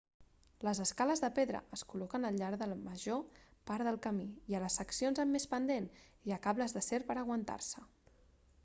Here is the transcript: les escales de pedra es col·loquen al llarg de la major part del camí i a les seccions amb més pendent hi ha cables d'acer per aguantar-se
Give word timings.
les 0.67 0.79
escales 0.85 1.19
de 1.23 1.27
pedra 1.39 1.59
es 1.77 1.83
col·loquen 1.91 2.25
al 2.29 2.39
llarg 2.43 2.59
de 2.61 2.69
la 2.71 2.77
major 2.87 3.21
part 3.71 3.87
del 3.89 4.01
camí 4.07 4.27
i 4.53 4.57
a 4.57 4.63
les 4.65 4.79
seccions 4.81 5.23
amb 5.27 5.37
més 5.39 5.47
pendent 5.55 5.93
hi 6.07 6.37
ha 6.39 6.43
cables 6.49 6.77
d'acer 6.79 7.05
per 7.13 7.21
aguantar-se 7.27 7.89